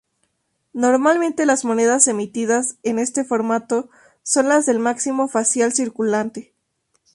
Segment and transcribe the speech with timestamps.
[0.73, 3.91] Normalmente las monedas emitidas en este formato
[4.23, 6.53] son las del máximo facial circulante.